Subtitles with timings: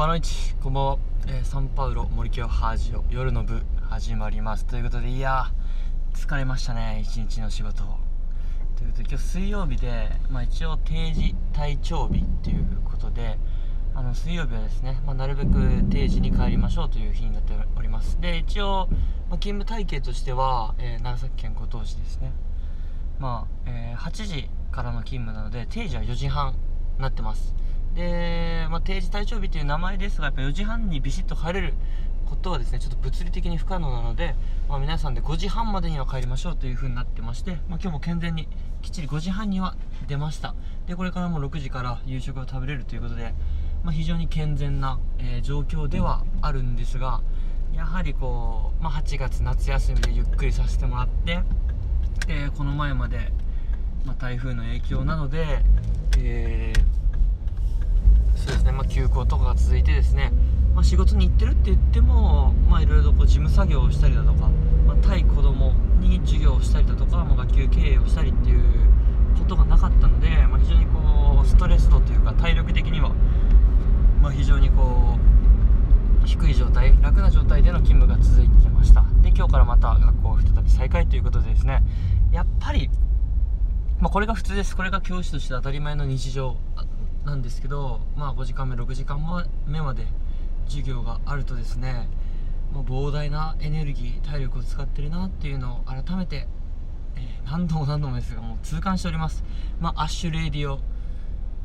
[0.00, 3.60] バノイチこんばんは、えーサンパウロ森京ハージオ夜の部
[3.90, 4.64] 始まります。
[4.64, 5.52] ということでいや
[6.14, 7.82] 疲れましたね一日の仕事
[8.78, 13.36] ということで今日水曜日で、まあ、一応定時体調日っていうことで
[13.94, 15.50] あの水曜日はですね、まあ、なるべく
[15.90, 18.18] 定時に帰りましょうという日になっております。
[18.22, 18.88] で一応、
[19.28, 22.32] まあ、勤務体系としては、えー長崎県五島市ですね。
[23.18, 26.58] まあ、えー8時からの勤務なので定時は4時半に
[27.02, 27.59] なってます。
[27.94, 31.74] で、まあ、定時体調日という名前ですがやっぱ4時半にビシッと帰れる
[32.30, 34.36] ことはですねちょっと物理的に不可能なので、
[34.68, 38.48] まあ、皆さんで5時半までには帰りましょうという風になってまして、まあ、今日も健全に
[38.82, 39.74] きっちり5時半には
[40.06, 40.54] 出ました。
[40.86, 43.34] でこれからも6時から夕食を食べれるということで、
[43.82, 47.20] まあ、非常に健全な、えー状況ではあるんですが
[47.74, 51.40] やはりこう、まあ、8月夏休みでゆっくりさせてもらって
[52.26, 53.32] でこの前まで、
[54.04, 55.62] まあ、台風の影響なので、
[56.18, 56.99] えー
[58.40, 60.32] そうですね、まあ、休校とかが続いてですね、
[60.74, 64.48] まあ、仕事に行ってるって言っても、まあ、いろいろこう事務作業をしたりだとか、
[64.86, 68.62] まあ、対子供に授業をしたりだとか、まあ、学級経営をしたりっていう
[69.38, 73.12] ことがなかったので、まあ、非常にこうストレス度というか体力的には、
[74.22, 75.18] まあ、非常にこ
[76.24, 79.04] う低い状態楽な状態での勤務が続いてました。
[79.22, 81.82] で今日からまた学校再び再開ということでですね。
[82.32, 82.90] やっぱり
[84.00, 84.74] まあ、これが普通です。
[84.74, 86.56] これが教師として当たり前の日常
[87.30, 89.20] なんですけど、まあ、5時間目6時間
[89.66, 90.06] 目まで
[90.66, 92.08] 授業があるとですね、
[92.74, 96.48] まあ、膨大なエネルギー体力を使ってるなっていうのを改めて、
[97.16, 99.42] えー何度も何度もですがもう痛感しております、
[99.80, 100.78] まあ、 Ash Radio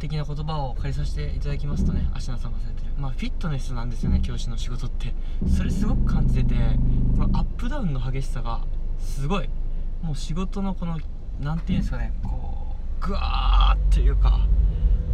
[0.00, 5.14] 的な言葉を借りさせていただきますとね芦名さんがされてる、まあ、フィットネスなんですよね教師の仕事って。
[5.56, 6.54] それすごく感じてて
[7.16, 8.64] このアップダウンの激しさが
[8.98, 9.48] すごい。
[10.02, 10.98] もう仕事のこの
[11.40, 14.46] なんていうんですかねこうグワーっていうか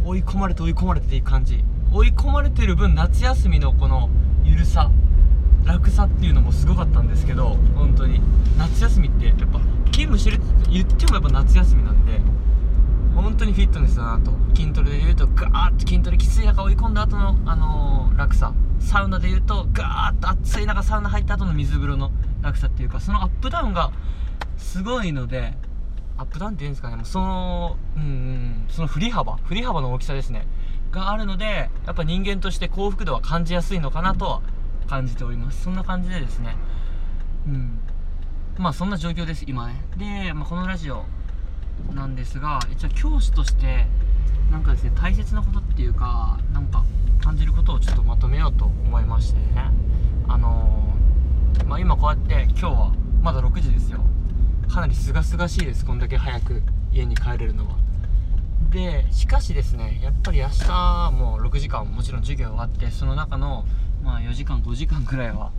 [0.05, 1.63] 追い込まれて追い込まれてっていう感じ。
[1.91, 4.09] 追い込まれてる分夏休みのこの
[4.43, 4.91] ゆるさ
[5.65, 8.21] 楽さっていうのもすごかったんですけど本当に。
[8.57, 9.59] 夏休みってやっぱ
[9.91, 12.19] 勤務してるって言ってもやっぱ夏休みなんで
[13.15, 14.31] 本当にフィットネスだなと。
[14.55, 18.53] 筋トレで言うとガーッと筋トレきつい中追い込んだ後の、あのー楽さ。
[18.79, 23.91] サウナで言うとガーッと暑い中サウナ入った後の水風呂の楽さっていうかそのアップダウンが
[24.57, 25.57] すごいので
[26.17, 27.03] アップダウンっていうんですかね。
[27.03, 30.47] そのうんうんその振り幅振り幅の大きさですね。
[30.91, 34.41] があるのでやっぱ人間として幸福度は感じやすいのかなとは
[34.87, 35.63] 感じております。
[35.63, 36.55] そんな感じでですね。
[37.47, 37.79] うん。
[38.57, 39.83] まあそんな状況です今ね。
[39.97, 41.03] で、まあ、このラジオ
[41.93, 43.85] なんですが一応教師として
[44.51, 46.83] なんかですね大切なことっていうかなんか
[47.21, 49.71] 感じることをちょっとまとめようと思いましてね。
[50.27, 53.99] あのーまあ今こうやって今日はまだ6時ですよ。
[54.67, 56.61] かなり清々しいですこんだけ早く
[56.91, 57.75] 家に帰れるのは。
[58.71, 63.65] でしかしですねやっぱり明日も6時間もちろん授業があってその中の
[64.03, 65.51] まあ4時間5時間くらいは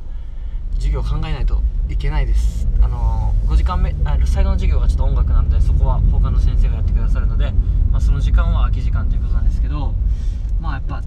[0.74, 2.68] 授業考えないといけないです。
[2.82, 7.52] あのー5時間目あ最後の授業がちょっと音楽なんでそこは他の先生がやってくださるので、
[7.92, 9.94] まあ、その時間は空き時間ということなんですけど
[10.60, 11.02] まあやっぱ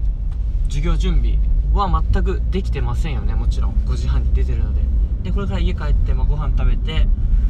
[0.64, 1.36] 授業準備
[1.74, 3.74] は全くできてませんよねもちろん。
[3.84, 4.80] 5時半に出てるので。
[5.22, 7.06] でこれから家帰って、まあ、ご飯食べて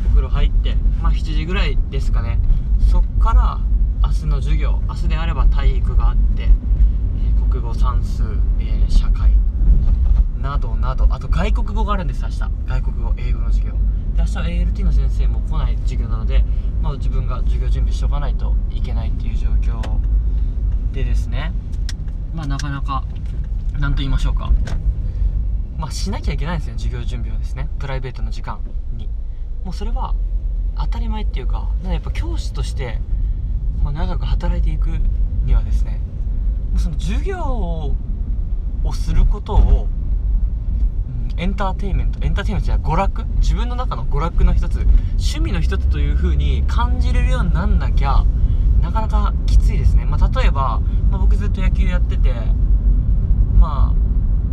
[0.07, 2.39] お風呂入って、まあ、7時ぐらいですかね。
[2.91, 3.61] そっから
[4.03, 8.23] 明日の授業明日であれば体育があって、えー国語算数、
[8.61, 9.31] えー社会
[10.41, 11.07] などなど。
[11.11, 12.39] あと外国語があるんです明日。
[12.67, 13.73] 外国語英語の授業。
[13.73, 13.79] で
[14.19, 16.45] 明日は ALT の先生も来ない授業なので、
[16.83, 19.81] まあ、自分が授業準備しておかないといけないっていう状況
[20.93, 21.53] でですね。
[22.35, 23.05] まあなかなか
[23.79, 24.51] 何と言いましょうか。
[25.77, 27.69] まあしなきゃいけないんですよ授業準備はですね。
[27.79, 28.61] プライベートの時間
[28.93, 29.09] に。
[29.65, 30.15] もうそれは
[30.77, 32.99] 当たり前っていうかかやっぱ教師として、
[33.83, 34.89] まあ、長く働いていく
[35.45, 36.01] にはですね
[36.79, 37.95] その授業を
[38.93, 39.89] することを
[41.37, 44.77] エンターテインメントエンターテインメントじゃない娯楽自分の中の娯楽の一つ
[45.13, 48.25] 趣味の一つという風に感じれるようになんなきゃ
[48.81, 52.33] なかなかきついですね、まあ、例えば、まあ、僕ずっと野球やってて
[53.59, 54.10] まあ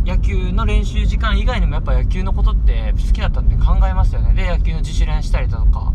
[0.08, 4.32] 野球の練習時間以外にもやっぱ野球のことって好きだったんで考えますよね。
[4.32, 5.92] で野球の自主練したりだとか。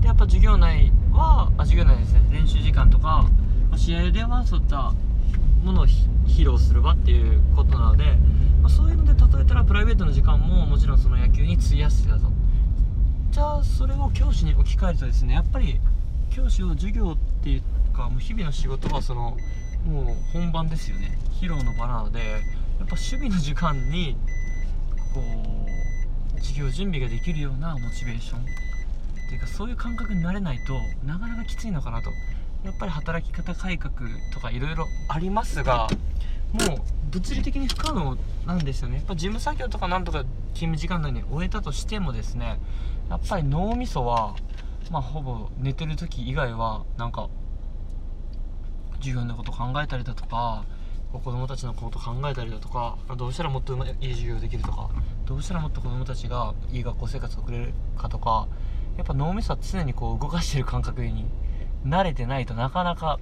[0.00, 2.22] でやっぱ授業内はあ授業内ですね。
[2.30, 3.28] 練習時間とか
[3.76, 4.94] 試合ではそういった
[5.62, 8.16] ものを披露する場っていうことなので、
[8.62, 12.32] まあ、そういうので例えたらプライベートの時間ももちろんその野球に費やしてたと。
[13.32, 15.78] じゃあそれを教師に置き換えるとですねやっぱり
[16.30, 17.62] 教師を授業っていう
[17.92, 19.36] かもう日々の仕事はその
[19.84, 21.18] もう本番ですよね。
[21.38, 22.40] 披露の場なので
[22.82, 24.16] やっぱ守備の時間に
[25.14, 25.22] こ
[26.36, 28.40] う授業準備ができるようなモチベーション。
[28.40, 28.44] っ
[29.28, 30.74] ていうかそういう感覚になれないと
[31.06, 32.10] なかなかきついのかなと。
[32.64, 33.92] やっぱり働き方改革
[34.34, 35.88] とかいろいろありますが
[36.52, 36.78] もう
[37.10, 38.96] 物理的に不可能なんですよね。
[38.96, 40.24] やっぱ事務作業とかなんとか
[40.54, 42.58] 勤務時間内に終えたとしてもですね
[43.08, 44.34] やっぱり脳みそは
[44.90, 47.28] まあほぼ寝てる時以外はなんか
[48.98, 50.64] 授業のこと考えたりだとか
[51.18, 54.90] 子供たちのこと考えたりだとかどうしたらもっといい授業できるとか
[55.26, 58.48] どうしたらもっと子供たちがいい学校生活を送れるかとか
[58.96, 61.26] やっぱ脳みそは常にこう動かしてる感覚に
[61.84, 63.18] 慣れてないとなかなか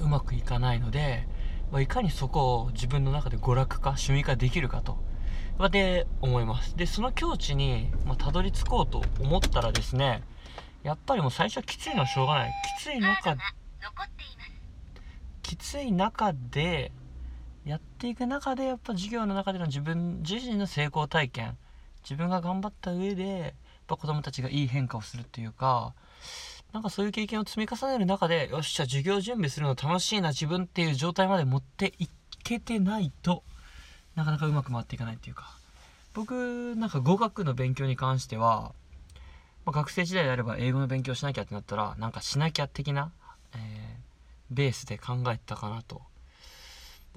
[0.00, 1.26] うまくいかないので、
[1.70, 4.98] まあ、いかにそこを自分の中で娯楽化趣味化できるかと
[5.68, 6.74] で思います。
[6.74, 10.22] でその境地に、まあ、たどり着こうと思ったらですね
[10.82, 12.52] やっぱりもう最初はきついのはしょうがない。
[12.78, 13.36] きつい中
[15.42, 16.92] きつい中で
[17.64, 21.56] やっていく中でやっぱ授業の中での自分自身の成功体験
[22.02, 23.52] 自分が頑張った上でやっ
[23.86, 25.94] ぱ子供たちがいい変化をするっていうか
[26.72, 32.08] なんかそういう経験を積み重ねる中でよっしゃ授業準備するの楽しいな自分っていう状態まで持ってい
[32.42, 33.42] けてないと
[34.14, 35.60] なかなかうまく回っていかないっていうか。
[36.12, 38.72] 僕なんか語学の勉強に関しては、
[39.64, 43.12] まあ、学生時代であれば英語の勉強しなきゃってなったらなんかしなきゃ的な、
[43.54, 43.60] えー、
[44.50, 46.02] ベースで考えたかなと。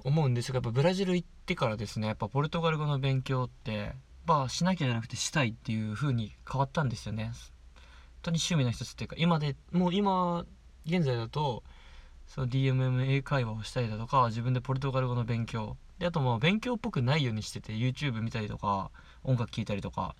[0.04, 3.92] 思うんですがやっぱブラジル行ってからですねやっぱポルトガル語の勉強って
[4.26, 7.24] まあしなきゃじゃなくてしたいっていう風に変わったんですよね。
[7.24, 7.32] 本
[8.22, 10.46] 当に趣味の一つっていうか今でもう今
[10.86, 11.62] 現在だと
[12.26, 15.76] その DMM 英会話をしたりだとか自分でポルトガル語の勉強。
[15.98, 18.90] であともう勉強っぽくないようにしてて YouTube 見たりとか
[19.22, 20.16] 音楽聴いたりとか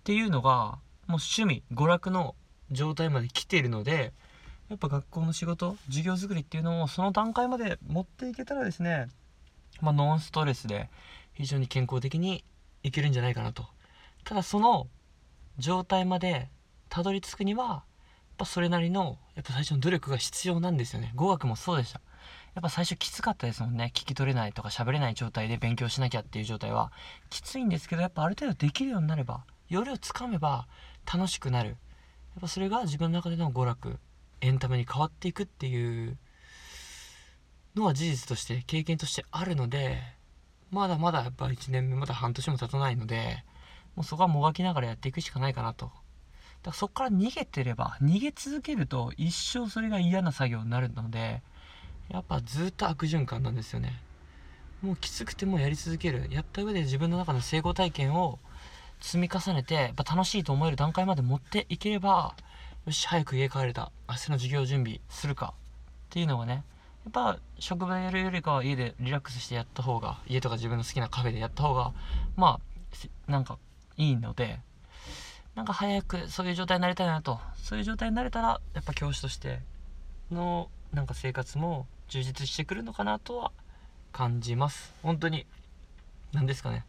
[0.00, 0.50] っていうのが
[1.06, 2.34] もう趣味娯楽の
[2.72, 4.12] 状態まで来ているので
[4.68, 9.08] やっぱ学校の仕事授業作りっていうのもその段階まで持っていけたらですね
[9.82, 10.88] まあ、ノンストレスで
[11.34, 12.44] 非常に健康的に
[12.82, 13.66] いけるんじゃないかなと。
[14.24, 14.86] ただその
[15.58, 16.48] 状態まで
[16.88, 17.82] たどり着くにはやっ
[18.38, 21.12] ぱそれなりのやっぱ最初の努力が必要なんですよね。
[21.14, 22.00] 語学もそうでした。
[22.54, 23.90] やっぱ最初きつかったですもんね。
[23.94, 26.92] 聞き取れないとか喋れない状態で勉強しなきゃっていう状態は。
[27.28, 30.68] きついんですけどやっぱある程度できるようになればよりをつかめば
[31.12, 31.70] 楽しくなる。
[31.70, 31.78] やっ
[32.40, 33.98] ぱそれが自分の中での娯楽
[34.40, 36.16] エンタメに変わっていくっていう
[37.74, 39.98] のは事実として経験としてあるので
[40.70, 43.44] まだまだやっぱ1年目まだ半年も経たないので
[43.94, 45.86] もうそこはもがきながらやっていくしかないかなと。
[45.86, 45.96] だか
[46.66, 51.42] らそこから逃げてれば逃げ続けると一生それが嫌な作業になるので
[52.08, 54.00] やっぱずっと悪循環なんですよね。
[54.82, 56.26] もうきつくてもやり続ける。
[56.30, 58.38] やった上で自分の中の成功体験を
[59.00, 62.34] 積み重ねてやっぱ楽しいと思える段階まで持っていければ
[62.86, 63.92] よし早く家帰れた。
[64.08, 65.54] 明日の授業準備するか。
[65.54, 65.58] っ
[66.10, 66.64] ていうのがね
[67.04, 71.92] やっぱ職場やるよりかは家でリラックスしてやった方が家とか自分の好きなカフェでやった方が
[72.36, 72.60] ま
[73.28, 73.58] あなんか
[73.96, 74.60] いいので
[75.54, 77.40] なんか早くそういう状態になりたいなと。
[77.62, 79.60] そういう状態になれたらやっぱ教師として
[80.30, 83.52] のなんか生活も充実してくるのかなとは
[84.12, 84.92] 感じます。
[85.02, 85.46] 本当に
[86.32, 86.84] 何ですかね。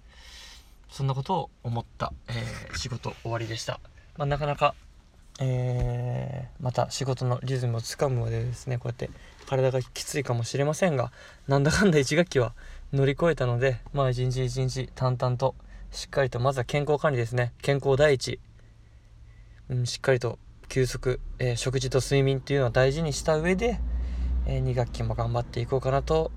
[0.89, 3.80] そんなことを思った、えー、仕事終わりでした、
[4.16, 4.75] まあ、なかなか
[5.39, 9.09] えー、また仕事のリズムをつかむまでですねこうやって
[9.47, 11.12] 体がきついかもしれませんが
[11.47, 12.53] なんだかんだ1学期は
[12.94, 15.56] 乗り越えたのでまあ一日一日淡々と
[15.94, 17.53] しっかりとまずは健康管理ですね。
[17.62, 18.39] 健康第一、
[19.69, 23.80] うん、しっかりと休息、えー、食事と睡眠っていうのを大事にした上で、
[24.47, 26.31] えー、2学期も頑張っていこうかなと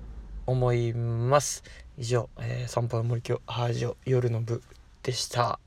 [0.45, 1.63] 思います。
[1.97, 4.61] 以上、えー、散歩の森京ハージオ夜の部
[5.01, 5.59] でした。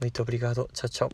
[0.00, 1.10] ムイトブリガードチャチャ